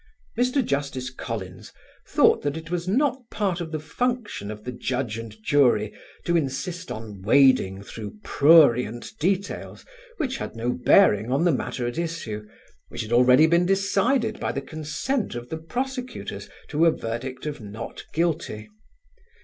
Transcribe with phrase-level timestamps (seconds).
[0.35, 0.65] Mr.
[0.65, 1.71] Justice Collins
[2.07, 5.93] thought that it was not part of the function of the Judge and jury
[6.25, 9.85] to insist on wading through prurient details,
[10.17, 12.43] which had no bearing on the matter at issue,
[12.87, 17.61] which had already been decided by the consent of the prosecutors to a verdict of
[17.61, 18.67] "not guilty."